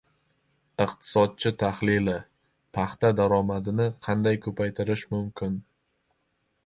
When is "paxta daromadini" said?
2.77-3.87